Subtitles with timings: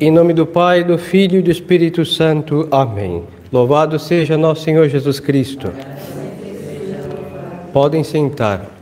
[0.00, 2.68] Em nome do Pai, do Filho e do Espírito Santo.
[2.70, 3.24] Amém.
[3.52, 5.72] Louvado seja nosso Senhor Jesus Cristo.
[7.72, 8.77] Podem sentar.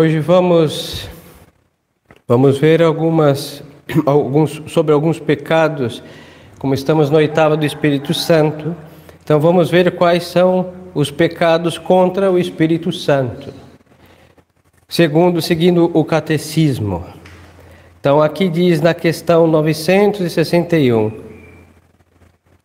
[0.00, 1.10] Hoje vamos
[2.26, 3.62] vamos ver algumas
[4.06, 6.02] alguns sobre alguns pecados,
[6.58, 8.74] como estamos na oitava do Espírito Santo.
[9.22, 13.52] Então vamos ver quais são os pecados contra o Espírito Santo.
[14.88, 17.04] Segundo, seguindo o catecismo.
[18.00, 21.12] Então aqui diz na questão 961: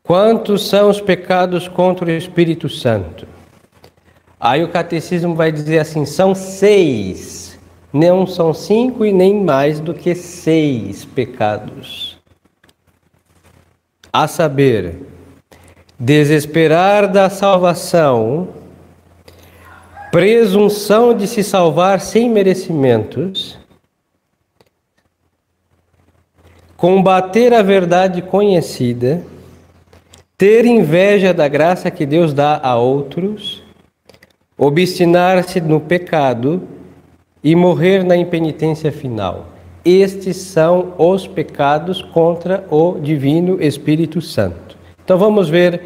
[0.02, 3.35] Quantos são os pecados contra o Espírito Santo?
[4.40, 7.58] Aí o catecismo vai dizer assim: são seis,
[7.92, 12.18] não são cinco e nem mais do que seis pecados.
[14.12, 14.96] A saber,
[16.00, 18.50] desesperar da salvação,
[20.12, 23.58] presunção de se salvar sem merecimentos,
[26.78, 29.22] combater a verdade conhecida,
[30.38, 33.65] ter inveja da graça que Deus dá a outros
[34.58, 36.62] obstinar-se no pecado
[37.44, 39.48] e morrer na impenitência final.
[39.84, 44.78] Estes são os pecados contra o Divino Espírito Santo.
[45.04, 45.82] Então vamos ver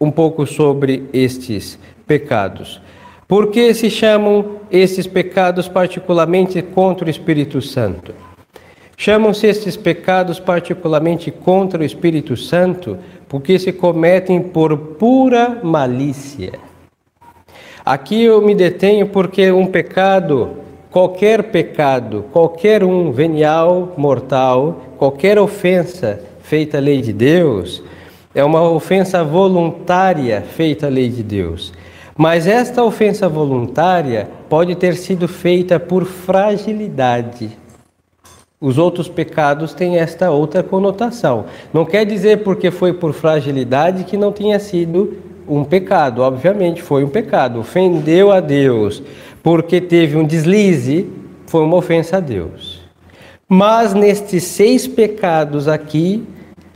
[0.00, 2.80] um pouco sobre estes pecados.
[3.28, 8.12] Por que se chamam estes pecados particularmente contra o Espírito Santo?
[8.96, 16.69] Chamam-se estes pecados particularmente contra o Espírito Santo porque se cometem por pura malícia
[17.84, 20.50] Aqui eu me detenho porque um pecado,
[20.90, 27.82] qualquer pecado, qualquer um venial mortal, qualquer ofensa feita à lei de Deus,
[28.34, 31.72] é uma ofensa voluntária feita à lei de Deus.
[32.16, 37.56] Mas esta ofensa voluntária pode ter sido feita por fragilidade.
[38.60, 41.46] Os outros pecados têm esta outra conotação.
[41.72, 47.04] Não quer dizer porque foi por fragilidade que não tenha sido um pecado, obviamente foi
[47.04, 47.60] um pecado.
[47.60, 49.02] Ofendeu a Deus
[49.42, 51.10] porque teve um deslize,
[51.46, 52.80] foi uma ofensa a Deus.
[53.48, 56.24] Mas nestes seis pecados aqui,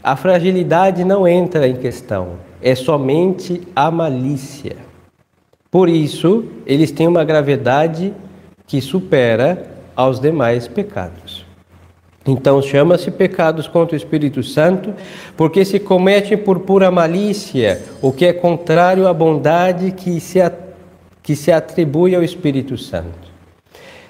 [0.02, 4.76] a fragilidade não entra em questão, é somente a malícia.
[5.70, 8.12] Por isso, eles têm uma gravidade
[8.66, 11.43] que supera aos demais pecados.
[12.26, 14.94] Então chama-se pecados contra o Espírito Santo,
[15.36, 20.38] porque se cometem por pura malícia, o que é contrário à bondade que se,
[21.22, 23.34] que se atribui ao Espírito Santo.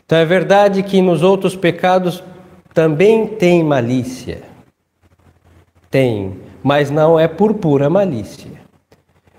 [0.06, 2.22] Então é verdade que nos outros pecados
[2.72, 4.42] também tem malícia.
[5.90, 8.50] Tem, mas não é por pura malícia.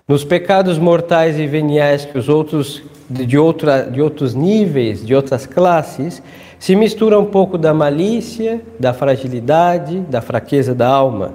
[0.07, 5.45] Nos pecados mortais e veniais que os outros de, outra, de outros níveis, de outras
[5.45, 6.21] classes,
[6.59, 11.33] se mistura um pouco da malícia, da fragilidade, da fraqueza da alma,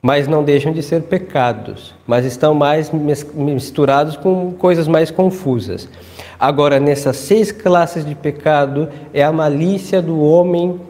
[0.00, 2.92] mas não deixam de ser pecados, mas estão mais
[3.34, 5.88] misturados com coisas mais confusas.
[6.38, 10.80] Agora, nessas seis classes de pecado, é a malícia do homem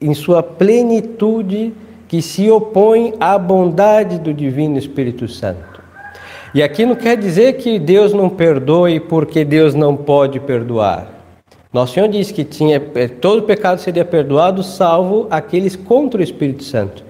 [0.00, 1.74] em sua plenitude
[2.08, 5.69] que se opõe à bondade do Divino Espírito Santo.
[6.52, 11.06] E aqui não quer dizer que Deus não perdoe porque Deus não pode perdoar.
[11.72, 16.64] Nosso Senhor disse que tinha, eh, todo pecado seria perdoado, salvo aqueles contra o Espírito
[16.64, 17.04] Santo.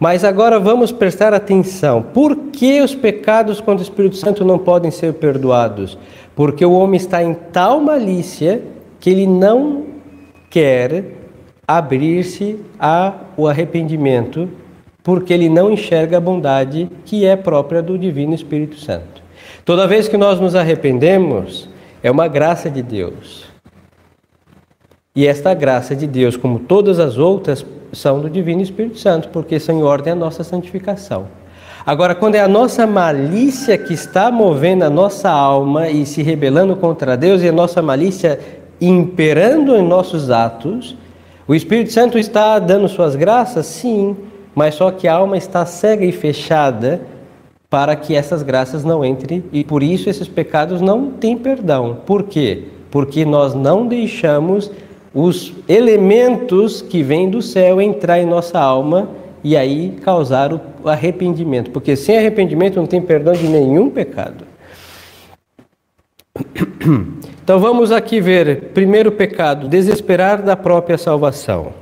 [0.00, 2.02] Mas agora vamos prestar atenção.
[2.02, 5.96] Por que os pecados contra o Espírito Santo não podem ser perdoados?
[6.34, 8.60] Porque o homem está em tal malícia
[8.98, 9.84] que ele não
[10.50, 11.04] quer
[11.66, 14.48] abrir-se ao arrependimento,
[15.02, 19.22] porque ele não enxerga a bondade que é própria do Divino Espírito Santo.
[19.64, 21.68] Toda vez que nós nos arrependemos,
[22.02, 23.44] é uma graça de Deus.
[25.14, 29.60] E esta graça de Deus, como todas as outras, são do Divino Espírito Santo, porque
[29.60, 31.26] são em ordem à nossa santificação.
[31.84, 36.76] Agora, quando é a nossa malícia que está movendo a nossa alma e se rebelando
[36.76, 38.38] contra Deus, e a nossa malícia
[38.80, 40.96] imperando em nossos atos,
[41.46, 43.66] o Espírito Santo está dando suas graças?
[43.66, 44.16] Sim,
[44.54, 47.00] mas só que a alma está cega e fechada
[47.70, 51.98] para que essas graças não entrem, e por isso esses pecados não têm perdão.
[52.04, 52.64] Por quê?
[52.90, 54.70] Porque nós não deixamos
[55.14, 59.08] os elementos que vêm do céu entrar em nossa alma
[59.42, 64.44] e aí causar o arrependimento, porque sem arrependimento não tem perdão de nenhum pecado.
[67.42, 71.72] Então vamos aqui ver, primeiro pecado, desesperar da própria salvação.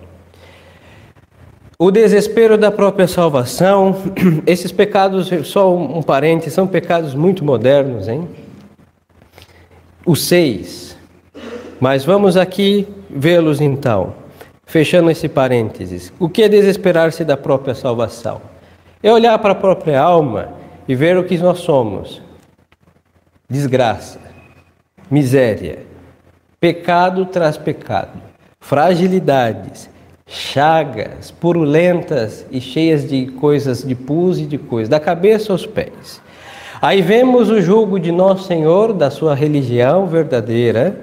[1.82, 3.96] O desespero da própria salvação,
[4.46, 8.28] esses pecados, só um parênteses, são pecados muito modernos, hein?
[10.04, 10.94] Os seis.
[11.80, 14.12] Mas vamos aqui vê-los então,
[14.66, 16.12] fechando esse parênteses.
[16.20, 18.42] O que é desesperar-se da própria salvação?
[19.02, 20.50] É olhar para a própria alma
[20.86, 22.20] e ver o que nós somos:
[23.48, 24.20] desgraça,
[25.10, 25.78] miséria,
[26.60, 28.20] pecado traz pecado,
[28.60, 29.88] fragilidades,
[30.32, 36.22] chagas purulentas e cheias de coisas, de pus e de coisas, da cabeça aos pés.
[36.80, 41.00] Aí vemos o jugo de nosso Senhor, da sua religião verdadeira,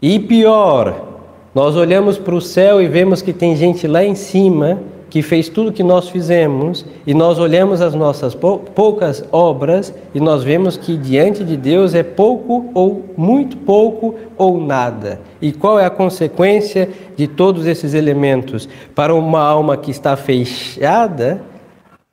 [0.00, 1.20] e pior,
[1.54, 4.78] nós olhamos para o céu e vemos que tem gente lá em cima
[5.16, 10.44] que fez tudo que nós fizemos, e nós olhamos as nossas poucas obras e nós
[10.44, 15.18] vemos que diante de Deus é pouco ou muito pouco ou nada.
[15.40, 21.40] E qual é a consequência de todos esses elementos para uma alma que está fechada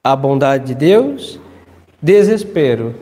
[0.02, 1.42] à bondade de Deus?
[2.02, 2.96] Desespero.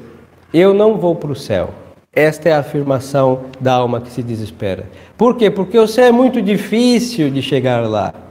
[0.51, 1.69] Eu não vou para o céu.
[2.11, 4.85] Esta é a afirmação da alma que se desespera.
[5.15, 5.51] Por quê?
[5.51, 8.30] Porque o céu é muito difícil de chegar lá.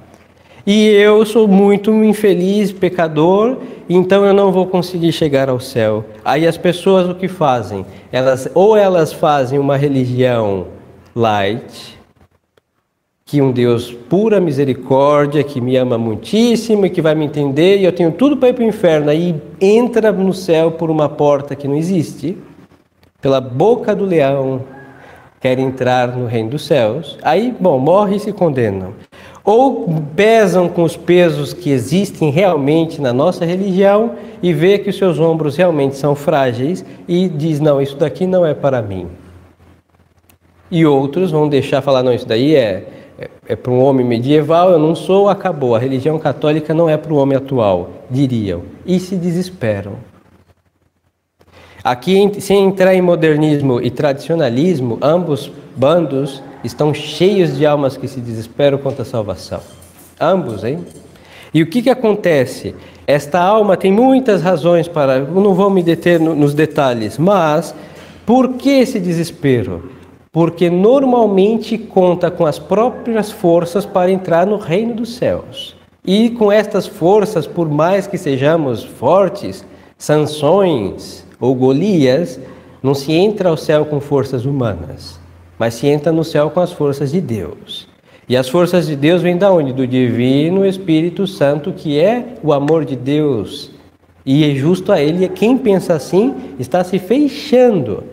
[0.66, 3.56] E eu sou muito infeliz, pecador,
[3.88, 6.04] então eu não vou conseguir chegar ao céu.
[6.24, 7.84] Aí as pessoas o que fazem?
[8.12, 10.66] Elas ou elas fazem uma religião
[11.14, 11.98] light,
[13.24, 17.84] que um Deus pura misericórdia, que me ama muitíssimo e que vai me entender, e
[17.84, 21.54] eu tenho tudo para ir para o inferno, aí entra no céu por uma porta
[21.54, 22.36] que não existe,
[23.22, 24.62] pela boca do leão,
[25.40, 28.94] quer entrar no reino dos céus, aí, bom, morre e se condenam
[29.44, 34.96] ou pesam com os pesos que existem realmente na nossa religião e vê que os
[34.96, 39.06] seus ombros realmente são frágeis e diz: não, isso daqui não é para mim.
[40.70, 42.86] E outros vão deixar falar: não, isso daí é,
[43.18, 45.74] é, é para um homem medieval, eu não sou, acabou.
[45.74, 48.62] A religião católica não é para o homem atual, diriam.
[48.86, 49.94] E se desesperam.
[51.82, 58.20] Aqui, sem entrar em modernismo e tradicionalismo, ambos bandos estão cheios de almas que se
[58.20, 59.60] desesperam contra a salvação.
[60.20, 60.84] Ambos, hein?
[61.52, 62.74] E o que, que acontece?
[63.06, 65.20] Esta alma tem muitas razões para.
[65.20, 67.74] Não vou me deter no, nos detalhes, mas
[68.24, 69.90] por que esse desespero?
[70.30, 75.74] Porque normalmente conta com as próprias forças para entrar no reino dos céus.
[76.04, 79.64] E com estas forças, por mais que sejamos fortes,
[79.98, 82.38] sanções ou Golias,
[82.80, 85.19] não se entra ao céu com forças humanas
[85.60, 87.86] mas se entra no céu com as forças de Deus.
[88.26, 89.74] E as forças de Deus vêm da onde?
[89.74, 93.70] Do divino Espírito Santo, que é o amor de Deus.
[94.24, 98.04] E é justo a ele, quem pensa assim está se fechando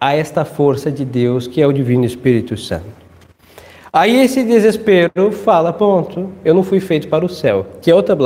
[0.00, 2.86] a esta força de Deus, que é o divino Espírito Santo.
[3.92, 8.16] Aí esse desespero fala, ponto, eu não fui feito para o céu, que é outra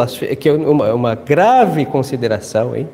[0.41, 2.89] que é uma, uma grave consideração, hein?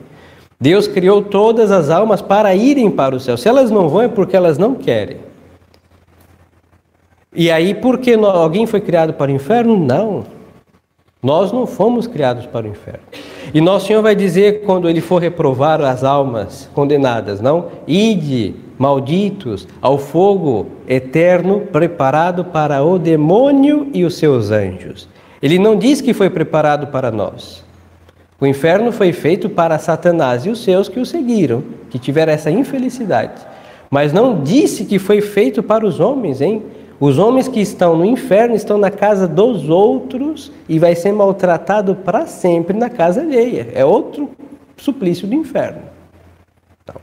[0.61, 3.37] Deus criou todas as almas para irem para o céu.
[3.37, 5.28] Se elas não vão é porque elas não querem.
[7.39, 9.79] E aí, por que alguém foi criado para o inferno?
[9.79, 10.25] Não.
[11.23, 12.99] Nós não fomos criados para o inferno.
[13.55, 17.67] E nosso Senhor vai dizer quando ele for reprovar as almas condenadas, não?
[17.87, 25.09] Ide, malditos, ao fogo eterno preparado para o demônio e os seus anjos.
[25.41, 27.65] Ele não diz que foi preparado para nós.
[28.41, 32.51] O inferno foi feito para Satanás e os seus que o seguiram, que tiveram essa
[32.51, 33.47] infelicidade.
[33.89, 36.65] Mas não disse que foi feito para os homens, hein?
[37.01, 41.95] Os homens que estão no inferno estão na casa dos outros e vai ser maltratado
[41.95, 43.69] para sempre na casa alheia.
[43.73, 44.31] É outro
[44.77, 45.83] suplício do inferno.
[46.83, 46.97] Então,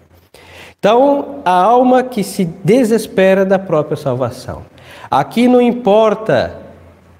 [0.77, 4.63] então, a alma que se desespera da própria salvação.
[5.09, 6.59] Aqui não importa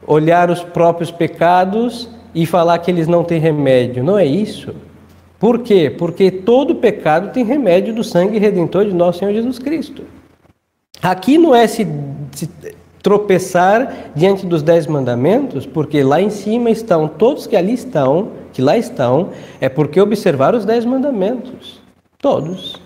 [0.05, 4.03] olhar os próprios pecados e falar que eles não têm remédio.
[4.03, 4.75] Não é isso.
[5.39, 5.89] Por quê?
[5.89, 10.03] Porque todo pecado tem remédio do sangue redentor de nosso Senhor Jesus Cristo.
[11.01, 11.87] Aqui não é se,
[12.31, 12.49] se
[13.05, 18.63] tropeçar diante dos dez mandamentos, porque lá em cima estão todos que ali estão, que
[18.63, 19.29] lá estão,
[19.61, 21.79] é porque observaram os dez mandamentos.
[22.17, 22.81] Todos.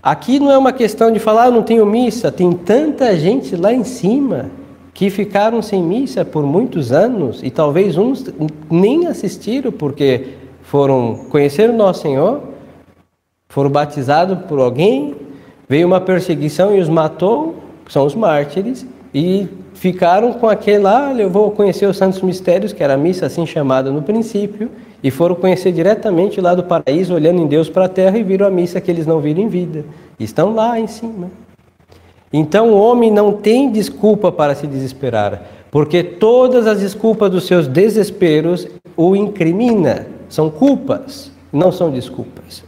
[0.00, 3.72] Aqui não é uma questão de falar, ah, não tenho missa, tem tanta gente lá
[3.72, 4.50] em cima
[4.94, 8.24] que ficaram sem missa por muitos anos e talvez uns
[8.70, 12.40] nem assistiram porque foram conhecer o nosso Senhor,
[13.48, 15.16] foram batizados por alguém
[15.68, 17.56] Veio uma perseguição e os matou,
[17.88, 22.72] são os mártires, e ficaram com aquele lá, ah, eu vou conhecer os santos mistérios,
[22.72, 24.70] que era a missa assim chamada no princípio,
[25.02, 28.46] e foram conhecer diretamente lá do paraíso, olhando em Deus para a terra e viram
[28.46, 29.84] a missa que eles não viram em vida.
[30.18, 31.30] Estão lá em cima.
[32.32, 37.66] Então o homem não tem desculpa para se desesperar, porque todas as desculpas dos seus
[37.66, 38.66] desesperos
[38.96, 42.64] o incrimina, são culpas, não são desculpas.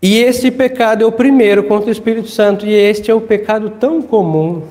[0.00, 3.70] E este pecado é o primeiro contra o Espírito Santo, e este é o pecado
[3.80, 4.62] tão comum.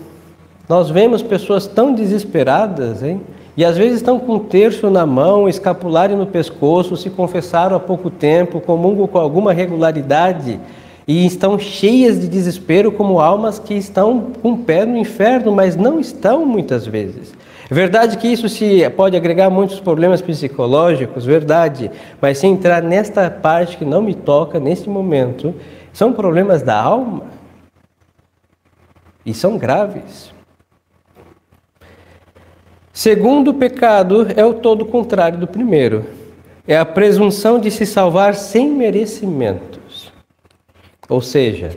[0.69, 3.19] Nós vemos pessoas tão desesperadas, hein?
[3.57, 7.79] E às vezes estão com um terço na mão, escapulário no pescoço, se confessaram há
[7.79, 10.59] pouco tempo, comungam com alguma regularidade
[11.05, 15.75] e estão cheias de desespero, como almas que estão com o pé no inferno, mas
[15.75, 17.33] não estão muitas vezes.
[17.69, 23.77] Verdade que isso se pode agregar muitos problemas psicológicos, verdade, mas se entrar nesta parte
[23.77, 25.53] que não me toca neste momento,
[25.91, 27.25] são problemas da alma
[29.25, 30.31] e são graves.
[32.93, 36.05] Segundo pecado é o todo contrário do primeiro.
[36.65, 40.11] É a presunção de se salvar sem merecimentos.
[41.09, 41.71] Ou seja,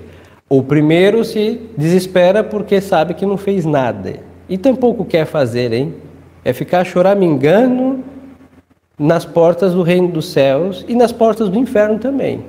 [0.48, 4.29] o primeiro se desespera porque sabe que não fez nada.
[4.50, 5.94] E tampouco quer fazer, hein?
[6.44, 8.00] É ficar choramingando
[8.98, 12.44] nas portas do reino dos céus e nas portas do inferno também.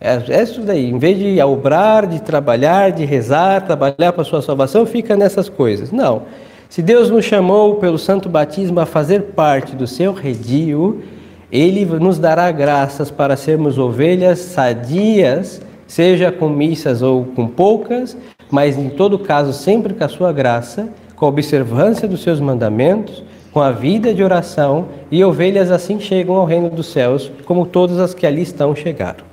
[0.00, 0.90] É, é isso daí.
[0.90, 5.48] Em vez de obrar, de trabalhar, de rezar, trabalhar para a sua salvação, fica nessas
[5.48, 5.92] coisas.
[5.92, 6.22] Não.
[6.68, 11.02] Se Deus nos chamou pelo santo batismo a fazer parte do seu redil,
[11.50, 18.16] ele nos dará graças para sermos ovelhas sadias, seja com missas ou com poucas,
[18.50, 23.24] mas em todo caso sempre com a sua graça, com a observância dos seus mandamentos,
[23.52, 27.98] com a vida de oração, e ovelhas assim chegam ao reino dos céus, como todas
[27.98, 29.24] as que ali estão chegaram.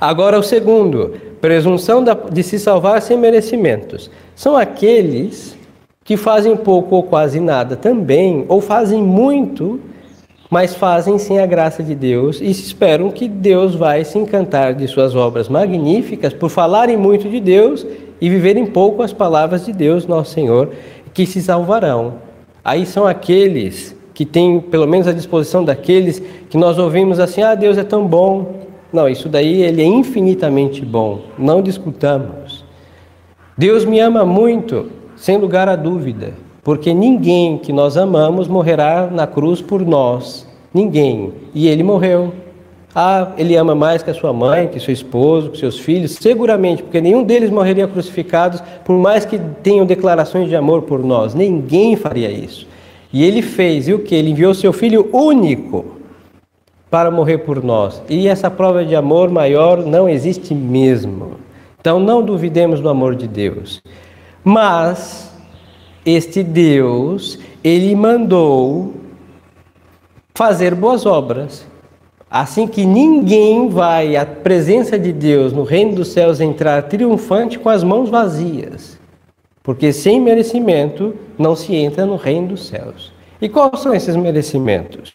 [0.00, 4.10] Agora o segundo, presunção de se salvar sem merecimentos.
[4.34, 5.56] São aqueles
[6.04, 9.80] que fazem pouco ou quase nada também, ou fazem muito,
[10.50, 14.88] mas fazem sem a graça de Deus e esperam que Deus vai se encantar de
[14.88, 17.86] suas obras magníficas por falarem muito de Deus
[18.20, 20.70] e viverem pouco as palavras de Deus, nosso Senhor,
[21.12, 22.14] que se salvarão.
[22.64, 27.54] Aí são aqueles que têm, pelo menos a disposição daqueles que nós ouvimos assim: ah,
[27.54, 28.66] Deus é tão bom.
[28.92, 32.64] Não, isso daí ele é infinitamente bom, não discutamos.
[33.56, 36.32] Deus me ama muito, sem lugar a dúvida,
[36.62, 40.46] porque ninguém que nós amamos morrerá na cruz por nós.
[40.72, 41.32] Ninguém.
[41.54, 42.32] E ele morreu.
[43.00, 46.82] Ah, ele ama mais que a sua mãe, que seu esposo, que seus filhos, seguramente,
[46.82, 51.32] porque nenhum deles morreria crucificados, por mais que tenham declarações de amor por nós.
[51.32, 52.66] Ninguém faria isso.
[53.12, 54.16] E ele fez, e o que?
[54.16, 55.84] Ele enviou seu filho único
[56.90, 58.02] para morrer por nós.
[58.08, 61.34] E essa prova de amor maior não existe mesmo.
[61.80, 63.80] Então não duvidemos do amor de Deus.
[64.42, 65.32] Mas
[66.04, 68.94] este Deus, ele mandou
[70.34, 71.67] fazer boas obras.
[72.30, 77.70] Assim que ninguém vai à presença de Deus no reino dos céus entrar triunfante com
[77.70, 78.98] as mãos vazias.
[79.62, 83.12] Porque sem merecimento não se entra no reino dos céus.
[83.40, 85.14] E quais são esses merecimentos?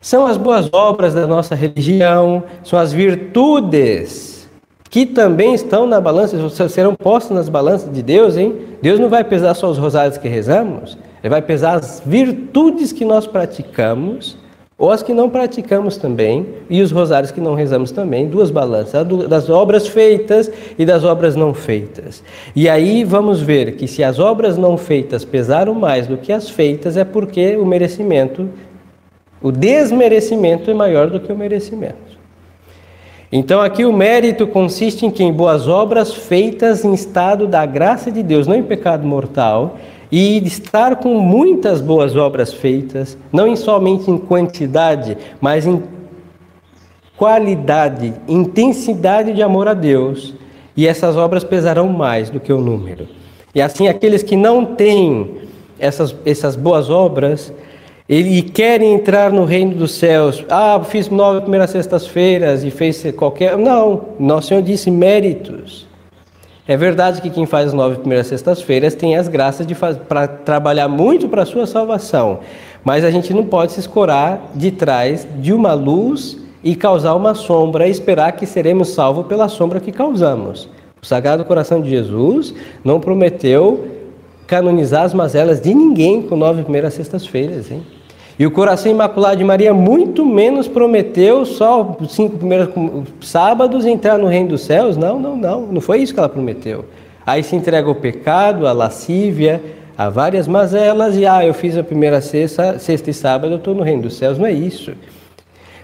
[0.00, 4.48] São as boas obras da nossa religião, são as virtudes
[4.90, 6.36] que também estão na balança,
[6.68, 8.56] serão postos nas balanças de Deus, hein?
[8.82, 13.04] Deus não vai pesar só os rosários que rezamos, Ele vai pesar as virtudes que
[13.04, 14.36] nós praticamos,
[14.80, 19.06] ou as que não praticamos também, e os rosários que não rezamos também, duas balanças,
[19.28, 22.24] das obras feitas e das obras não feitas.
[22.56, 26.48] E aí vamos ver que se as obras não feitas pesaram mais do que as
[26.48, 28.48] feitas, é porque o merecimento,
[29.42, 32.18] o desmerecimento é maior do que o merecimento.
[33.30, 38.10] Então aqui o mérito consiste em que em boas obras feitas em estado da graça
[38.10, 39.76] de Deus, não em pecado mortal,
[40.10, 45.82] e estar com muitas boas obras feitas, não somente em quantidade, mas em
[47.16, 50.34] qualidade, intensidade de amor a Deus,
[50.76, 53.06] e essas obras pesarão mais do que o número.
[53.54, 55.38] E assim aqueles que não têm
[55.78, 57.52] essas, essas boas obras,
[58.12, 60.44] e querem entrar no reino dos céus.
[60.50, 63.56] Ah, fiz nove primeiras sextas-feiras e fez qualquer.
[63.56, 65.86] Não, nosso Senhor disse méritos.
[66.70, 70.86] É verdade que quem faz as nove primeiras sextas-feiras tem as graças de para trabalhar
[70.86, 72.38] muito para a sua salvação.
[72.84, 77.34] Mas a gente não pode se escorar de trás de uma luz e causar uma
[77.34, 80.68] sombra e esperar que seremos salvos pela sombra que causamos.
[81.02, 83.88] O Sagrado Coração de Jesus não prometeu
[84.46, 87.82] canonizar as mazelas de ninguém com nove primeiras sextas-feiras, hein?
[88.40, 92.70] E o coração imaculado de Maria muito menos prometeu só os cinco primeiros
[93.20, 94.96] sábados entrar no reino dos céus.
[94.96, 95.66] Não, não, não.
[95.66, 96.86] Não foi isso que ela prometeu.
[97.26, 99.62] Aí se entrega ao pecado, à lascívia,
[99.94, 103.74] há várias mazelas e ah, eu fiz a primeira sexta, sexta e sábado, eu estou
[103.74, 104.38] no reino dos céus.
[104.38, 104.94] Não é isso.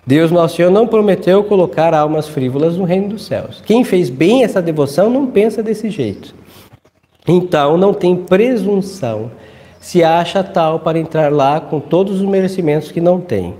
[0.07, 3.63] Deus Nosso Senhor não prometeu colocar almas frívolas no reino dos céus.
[3.67, 6.35] Quem fez bem essa devoção não pensa desse jeito.
[7.29, 9.31] Então não tem presunção,
[9.87, 13.55] se acha tal para entrar lá com todos os merecimentos que não tem.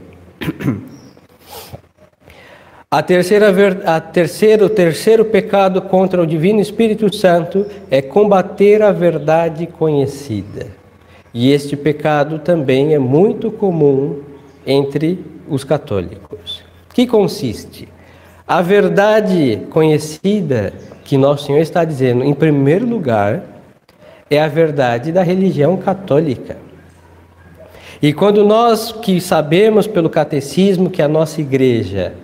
[2.91, 3.47] A terceira,
[3.85, 10.67] a terceiro, terceiro pecado contra o Divino Espírito Santo é combater a verdade conhecida.
[11.33, 14.23] E este pecado também é muito comum
[14.67, 16.61] entre os católicos.
[16.93, 17.89] Que consiste?
[18.49, 20.73] A verdade conhecida
[21.05, 23.56] que Nosso Senhor está dizendo, em primeiro lugar,
[24.31, 26.57] é a verdade da religião católica.
[28.03, 32.15] E quando nós que sabemos pelo catecismo que a nossa igreja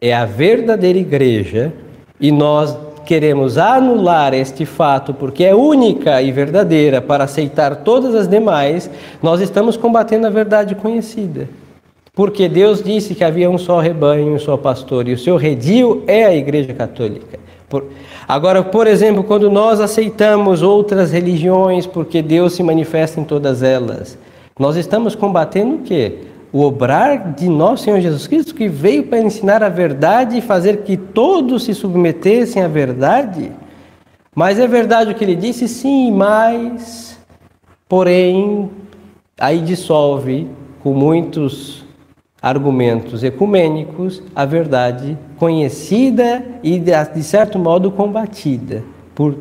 [0.00, 1.72] é a verdadeira igreja
[2.18, 8.26] e nós queremos anular este fato porque é única e verdadeira para aceitar todas as
[8.26, 8.90] demais,
[9.22, 11.48] nós estamos combatendo a verdade conhecida.
[12.12, 16.02] Porque Deus disse que havia um só rebanho, um só pastor, e o seu redil
[16.06, 17.38] é a Igreja Católica.
[18.26, 24.18] Agora, por exemplo, quando nós aceitamos outras religiões porque Deus se manifesta em todas elas,
[24.58, 26.18] nós estamos combatendo o quê?
[26.52, 30.78] O obrar de nosso Senhor Jesus Cristo, que veio para ensinar a verdade e fazer
[30.78, 33.52] que todos se submetessem à verdade.
[34.34, 35.68] Mas é verdade o que ele disse?
[35.68, 37.18] Sim, mas,
[37.88, 38.70] porém,
[39.38, 40.48] aí dissolve
[40.82, 41.79] com muitos
[42.42, 48.82] argumentos ecumênicos a verdade conhecida e, de certo modo, combatida.
[49.14, 49.36] Por...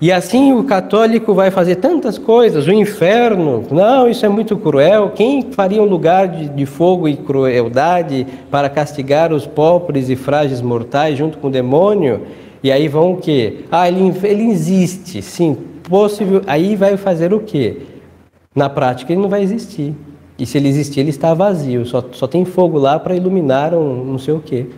[0.00, 5.10] E assim o católico vai fazer tantas coisas, o inferno, não, isso é muito cruel.
[5.10, 10.62] Quem faria um lugar de, de fogo e crueldade para castigar os pobres e frágeis
[10.62, 12.22] mortais junto com o demônio?
[12.62, 13.64] E aí vão o quê?
[13.70, 16.42] Ah, ele, ele existe, sim, possível.
[16.46, 17.82] Aí vai fazer o quê?
[18.54, 19.94] Na prática ele não vai existir.
[20.40, 24.02] E se ele existir, ele está vazio, só, só tem fogo lá para iluminar um
[24.02, 24.68] não sei o quê.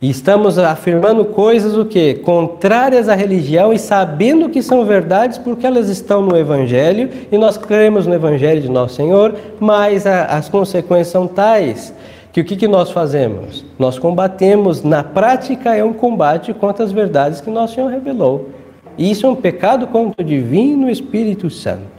[0.00, 2.14] E estamos afirmando coisas o quê?
[2.14, 7.58] Contrárias à religião e sabendo que são verdades porque elas estão no Evangelho e nós
[7.58, 11.92] cremos no Evangelho de Nosso Senhor, mas a, as consequências são tais
[12.32, 13.66] que o que, que nós fazemos?
[13.78, 18.48] Nós combatemos, na prática é um combate contra as verdades que Nosso Senhor revelou.
[18.96, 21.97] E isso é um pecado contra o Divino Espírito Santo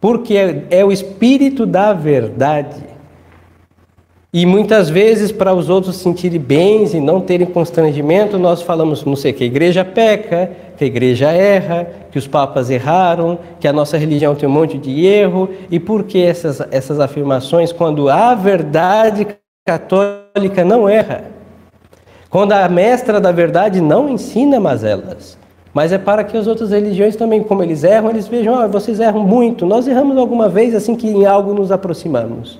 [0.00, 2.88] porque é, é o espírito da verdade.
[4.30, 9.02] E muitas vezes, para os outros se sentirem bens e não terem constrangimento, nós falamos,
[9.02, 13.66] não sei, que a igreja peca, que a igreja erra, que os papas erraram, que
[13.66, 15.48] a nossa religião tem um monte de erro.
[15.70, 19.26] E por que essas, essas afirmações quando a verdade
[19.66, 21.24] católica não erra?
[22.28, 25.38] Quando a mestra da verdade não ensina mazelas?
[25.78, 28.98] Mas é para que as outras religiões também, como eles erram, eles vejam, ah, vocês
[28.98, 32.58] erram muito, nós erramos alguma vez assim que em algo nos aproximamos.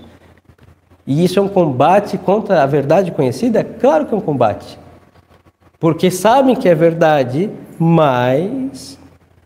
[1.05, 3.65] E isso é um combate contra a verdade conhecida?
[3.65, 4.79] Claro que é um combate.
[5.81, 8.97] Porque sabem que é verdade, mas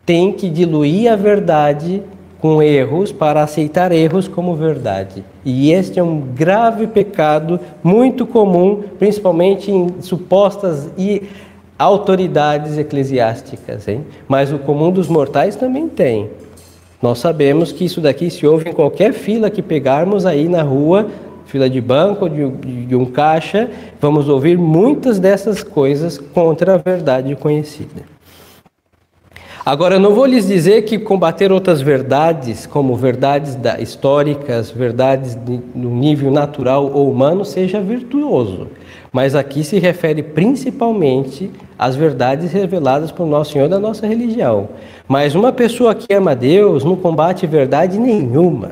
[0.04, 2.02] tem que diluir a verdade
[2.42, 5.24] com erros para aceitar erros como verdade.
[5.46, 11.22] E este é um grave pecado muito comum, principalmente em supostas e
[11.82, 14.04] autoridades eclesiásticas, hein?
[14.28, 16.30] mas o comum dos mortais também tem.
[17.00, 21.08] Nós sabemos que isso daqui se ouve em qualquer fila que pegarmos aí na rua,
[21.46, 22.48] fila de banco, de,
[22.86, 23.68] de um caixa,
[24.00, 28.12] vamos ouvir muitas dessas coisas contra a verdade conhecida.
[29.64, 35.38] Agora, não vou lhes dizer que combater outras verdades, como verdades históricas, verdades
[35.74, 38.66] no nível natural ou humano, seja virtuoso.
[39.12, 41.48] Mas aqui se refere principalmente
[41.82, 44.68] às verdades reveladas por Nosso Senhor da nossa religião.
[45.08, 48.70] Mas uma pessoa que ama Deus não combate verdade nenhuma.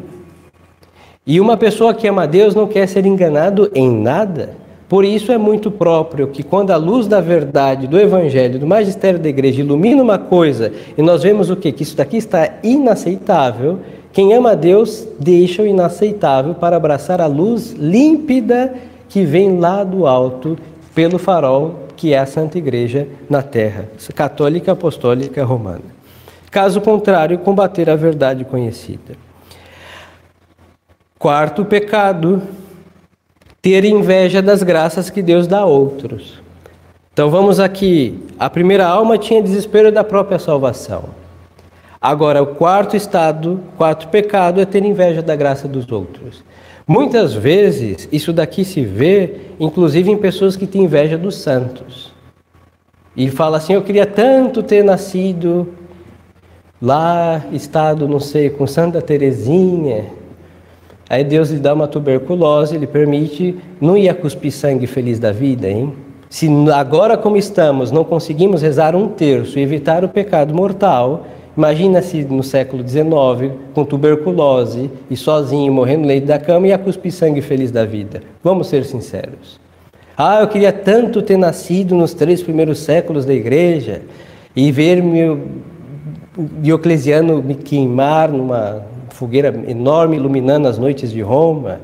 [1.27, 4.51] E uma pessoa que ama Deus não quer ser enganado em nada.
[4.89, 9.19] Por isso é muito próprio que quando a luz da verdade, do evangelho, do magistério
[9.19, 11.73] da igreja ilumina uma coisa e nós vemos o quê?
[11.73, 13.81] Que isso daqui está inaceitável,
[14.13, 18.73] quem ama Deus deixa o inaceitável para abraçar a luz límpida
[19.09, 20.57] que vem lá do alto
[20.95, 25.85] pelo farol que é a Santa Igreja na terra, católica, apostólica, romana.
[26.51, 29.19] Caso contrário, combater a verdade conhecida.
[31.19, 32.41] Quarto pecado,
[33.61, 36.41] ter inveja das graças que Deus dá a outros.
[37.13, 38.19] Então vamos aqui.
[38.39, 41.11] A primeira alma tinha desespero da própria salvação.
[42.01, 46.43] Agora, o quarto estado, quarto pecado é ter inveja da graça dos outros.
[46.91, 52.13] Muitas vezes isso daqui se vê, inclusive em pessoas que têm inveja dos santos.
[53.17, 55.69] E fala assim: Eu queria tanto ter nascido
[56.83, 60.07] lá estado, não sei, com Santa Terezinha.
[61.09, 65.69] Aí Deus lhe dá uma tuberculose, ele permite, não ia cuspir sangue feliz da vida,
[65.69, 65.95] hein?
[66.29, 71.25] Se agora como estamos não conseguimos rezar um terço e evitar o pecado mortal,
[71.61, 76.79] imagina se no século XIX, com tuberculose e sozinho, morrendo no leito da cama, ia
[76.79, 78.23] cuspir sangue feliz da vida.
[78.43, 79.61] Vamos ser sinceros.
[80.17, 84.01] Ah, eu queria tanto ter nascido nos três primeiros séculos da igreja
[84.57, 85.39] e ver meu
[86.63, 91.79] Dioclesiano me queimar numa fogueira enorme iluminando as noites de Roma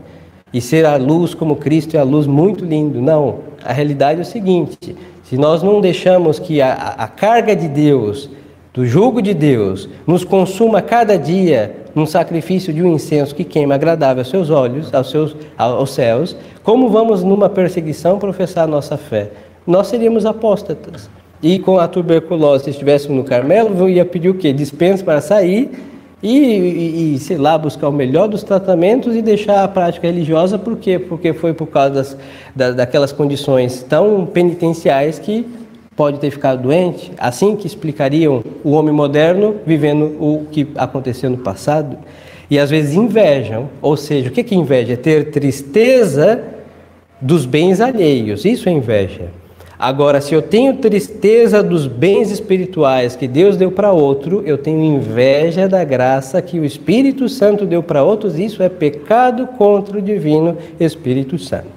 [0.55, 3.03] e ser a luz como Cristo é a luz muito lindo.
[3.03, 7.69] Não, a realidade é o seguinte: se nós não deixamos que a, a carga de
[7.69, 8.31] Deus,
[8.77, 13.75] do jugo de Deus, nos consuma cada dia num sacrifício de um incenso que queima
[13.75, 19.31] agradável aos seus olhos, aos, seus, aos céus, como vamos numa perseguição professar nossa fé?
[19.67, 21.09] Nós seríamos apóstatas.
[21.43, 24.53] E com a tuberculose, se estivéssemos no Carmelo, eu ia pedir o quê?
[24.53, 25.71] Dispensa para sair
[26.23, 30.59] e, e, e, sei lá, buscar o melhor dos tratamentos e deixar a prática religiosa,
[30.59, 30.99] por quê?
[30.99, 32.17] Porque foi por causa das,
[32.55, 35.47] da, daquelas condições tão penitenciais que
[35.97, 41.39] pode ter ficado doente, assim que explicariam o homem moderno vivendo o que aconteceu no
[41.39, 41.97] passado.
[42.51, 44.93] E às vezes invejam, ou seja, o que é inveja?
[44.93, 46.45] É ter tristeza
[47.21, 49.31] dos bens alheios, isso é inveja.
[49.79, 54.83] Agora, se eu tenho tristeza dos bens espirituais que Deus deu para outro, eu tenho
[54.83, 60.03] inveja da graça que o Espírito Santo deu para outros, isso é pecado contra o
[60.03, 61.77] divino Espírito Santo.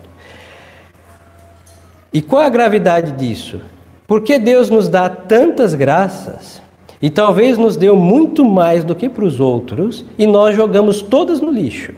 [2.13, 3.59] E qual a gravidade disso?
[4.09, 6.59] Porque Deus nos dá tantas graças
[6.99, 11.39] e talvez nos deu muito mais do que para os outros e nós jogamos todas
[11.39, 11.93] no lixo.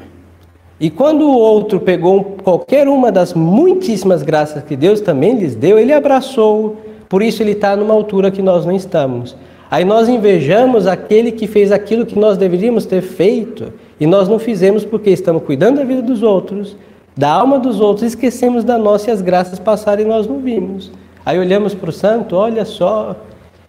[0.78, 5.80] E quando o outro pegou qualquer uma das muitíssimas graças que Deus também lhes deu,
[5.80, 6.76] ele abraçou.
[7.08, 9.34] Por isso ele está numa altura que nós não estamos.
[9.70, 14.38] Aí nós invejamos aquele que fez aquilo que nós deveríamos ter feito e nós não
[14.38, 16.76] fizemos porque estamos cuidando da vida dos outros,
[17.16, 20.92] da alma dos outros, esquecemos da nossa e as graças passaram e nós não vimos.
[21.26, 23.16] Aí olhamos para o santo, olha só,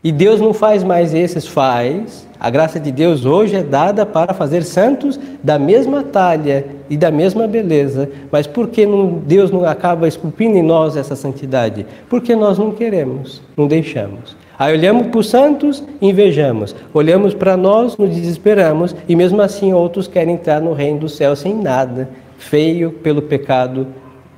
[0.05, 2.27] e Deus não faz mais esses, faz.
[2.41, 7.09] A graça de Deus hoje é dada para fazer santos da mesma talha e da
[7.09, 8.11] mesma beleza.
[8.31, 11.87] Mas por que não, Deus não acaba esculpindo em nós essa santidade?
[12.09, 14.37] Porque nós não queremos, não deixamos.
[14.59, 16.75] Aí olhamos para os santos, invejamos.
[16.93, 18.97] Olhamos para nós, nos desesperamos.
[19.09, 23.87] E mesmo assim outros querem entrar no reino do céu sem nada, feio pelo pecado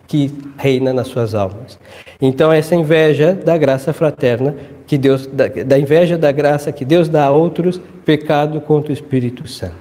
[0.07, 1.79] que reina nas suas almas.
[2.21, 4.55] Então essa inveja da graça fraterna
[4.87, 8.95] que Deus da, da inveja da graça que Deus dá a outros, pecado contra o
[8.95, 9.75] Espírito Santo.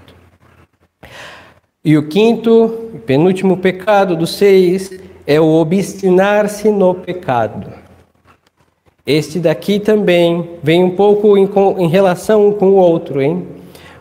[1.84, 7.72] E o quinto, penúltimo pecado dos seis é o obstinar-se no pecado.
[9.06, 13.46] Este daqui também vem um pouco em, em relação com o outro, hein?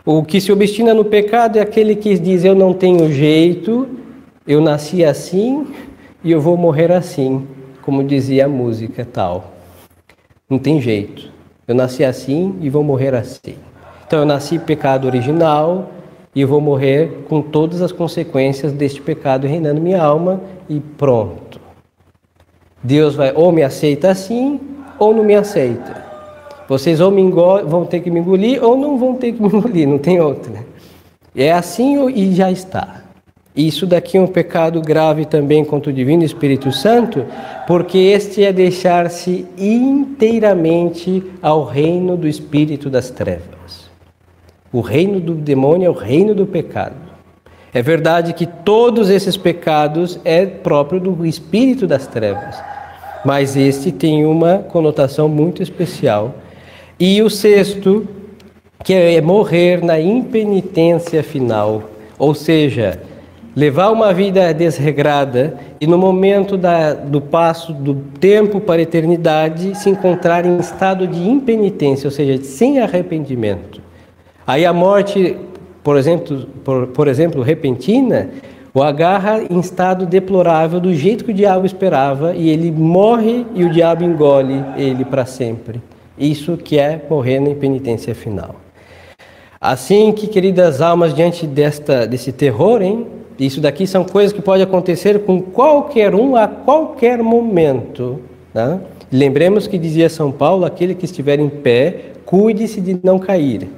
[0.05, 3.87] O que se obstina no pecado é aquele que diz: Eu não tenho jeito,
[4.47, 5.67] eu nasci assim
[6.23, 7.45] e eu vou morrer assim,
[7.81, 9.51] como dizia a música tal.
[10.49, 11.31] Não tem jeito.
[11.67, 13.55] Eu nasci assim e vou morrer assim.
[14.05, 15.89] Então eu nasci pecado original
[16.35, 21.59] e vou morrer com todas as consequências deste pecado reinando minha alma e pronto.
[22.81, 24.59] Deus vai ou me aceita assim
[24.99, 26.03] ou não me aceita.
[26.67, 29.87] Vocês ou me vão ter que me engolir ou não vão ter que me engolir,
[29.87, 30.65] não tem outra.
[31.35, 33.02] É assim e já está.
[33.55, 37.23] Isso daqui é um pecado grave também contra o Divino Espírito Santo,
[37.67, 43.91] porque este é deixar-se inteiramente ao reino do espírito das trevas.
[44.71, 46.95] O reino do demônio é o reino do pecado.
[47.71, 52.55] É verdade que todos esses pecados é próprio do espírito das trevas,
[53.23, 56.33] mas este tem uma conotação muito especial.
[56.99, 58.07] E o sexto,
[58.83, 61.83] que é morrer na impenitência final,
[62.17, 62.99] ou seja,
[63.55, 69.77] levar uma vida desregrada e no momento da, do passo do tempo para a eternidade
[69.77, 73.81] se encontrar em estado de impenitência, ou seja, sem arrependimento.
[74.45, 75.37] Aí a morte,
[75.83, 78.29] por exemplo, por, por exemplo, repentina,
[78.73, 83.63] o agarra em estado deplorável do jeito que o diabo esperava e ele morre e
[83.63, 85.79] o diabo engole ele para sempre.
[86.17, 88.55] Isso que é morrer na impenitência final.
[89.61, 93.07] Assim que, queridas almas, diante desta, desse terror, hein,
[93.39, 98.19] isso daqui são coisas que podem acontecer com qualquer um a qualquer momento.
[98.53, 98.79] Né?
[99.11, 103.69] Lembremos que dizia São Paulo: aquele que estiver em pé, cuide-se de não cair.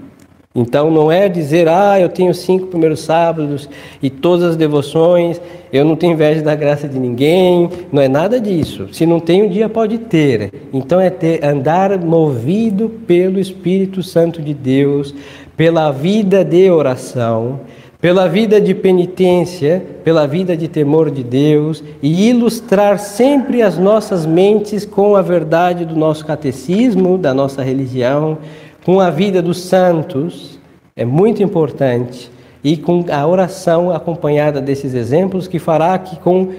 [0.58, 3.70] Então não é dizer, ah, eu tenho cinco primeiros sábados
[4.02, 5.42] e todas as devoções,
[5.72, 8.88] eu não tenho inveja da graça de ninguém, não é nada disso.
[8.94, 10.54] Se não tem um dia, pode ter.
[10.72, 15.14] Então é ter, andar movido pelo Espírito Santo de Deus,
[15.58, 17.60] pela vida de oração,
[18.06, 24.28] pela vida de penitência, pela vida de temor de Deus e ilustrar sempre as nossas
[24.28, 28.38] mentes com a verdade do nosso catecismo, da nossa religião
[28.86, 30.60] com a vida dos santos
[30.96, 32.30] é muito importante
[32.64, 36.54] e com a oração acompanhada desses exemplos que fará que com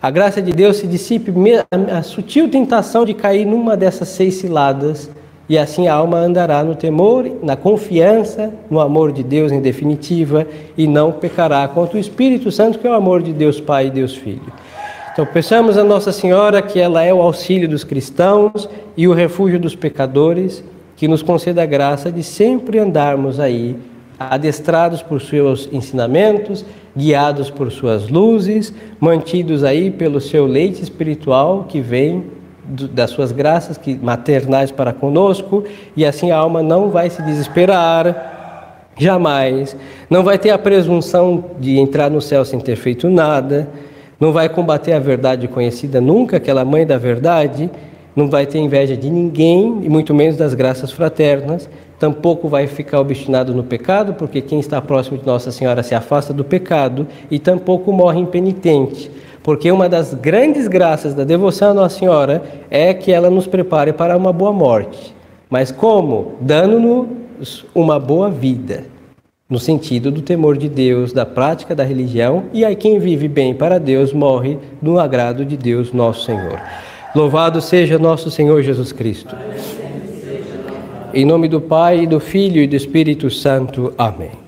[0.00, 1.32] a graça de Deus se dissipe
[1.90, 5.10] a sutil tentação de cair numa dessas seis ciladas
[5.52, 10.46] e assim a alma andará no temor, na confiança, no amor de Deus em definitiva
[10.78, 13.90] e não pecará contra o Espírito Santo que é o amor de Deus Pai e
[13.90, 14.50] Deus Filho.
[15.12, 19.60] Então, peçamos a Nossa Senhora que ela é o auxílio dos cristãos e o refúgio
[19.60, 20.64] dos pecadores
[20.96, 23.76] que nos conceda a graça de sempre andarmos aí,
[24.18, 26.64] adestrados por seus ensinamentos,
[26.96, 32.24] guiados por suas luzes, mantidos aí pelo seu leite espiritual que vem
[32.72, 35.64] das suas graças que maternais para conosco,
[35.96, 39.76] e assim a alma não vai se desesperar jamais,
[40.08, 43.68] não vai ter a presunção de entrar no céu sem ter feito nada,
[44.20, 47.70] não vai combater a verdade conhecida nunca, aquela mãe da verdade,
[48.14, 53.00] não vai ter inveja de ninguém, e muito menos das graças fraternas, tampouco vai ficar
[53.00, 57.38] obstinado no pecado, porque quem está próximo de Nossa Senhora se afasta do pecado, e
[57.38, 59.10] tampouco morre impenitente,
[59.42, 63.92] porque uma das grandes graças da devoção à Nossa Senhora é que ela nos prepare
[63.92, 65.14] para uma boa morte.
[65.50, 66.32] Mas como?
[66.40, 68.84] Dando-nos uma boa vida,
[69.50, 73.52] no sentido do temor de Deus, da prática da religião, e aí quem vive bem
[73.52, 76.60] para Deus morre no agrado de Deus, nosso Senhor.
[77.14, 79.36] Louvado seja nosso Senhor Jesus Cristo.
[81.12, 83.92] Em nome do Pai, do Filho e do Espírito Santo.
[83.98, 84.41] Amém.